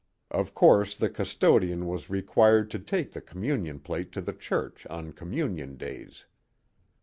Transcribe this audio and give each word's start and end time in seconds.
Of 0.31 0.55
course 0.55 0.95
the 0.95 1.11
custodian 1.11 1.85
was 1.85 2.09
required 2.09 2.71
to 2.71 2.79
take 2.79 3.11
the 3.11 3.21
com* 3.21 3.43
munion 3.43 3.83
plate 3.83 4.11
to 4.13 4.21
the 4.21 4.33
church 4.33 4.87
on 4.87 5.13
communion 5.13 5.77
days. 5.77 6.25